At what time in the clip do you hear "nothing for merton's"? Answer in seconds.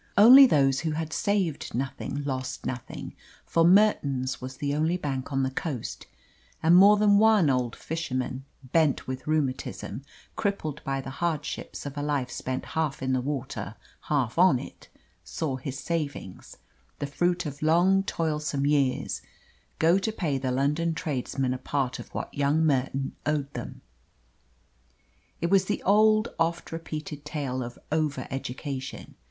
2.65-4.41